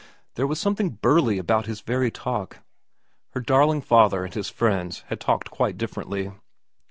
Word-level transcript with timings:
There 0.33 0.47
was 0.47 0.59
something 0.59 0.89
burly 0.99 1.37
about 1.37 1.67
his 1.67 1.81
very 1.81 2.09
talk. 2.09 2.61
Her 3.33 3.39
darling 3.39 3.81
father 3.81 4.25
and 4.25 4.33
his 4.33 4.49
friends 4.49 5.03
had 5.09 5.19
talked 5.19 5.51
quite 5.51 5.77
differently. 5.77 6.31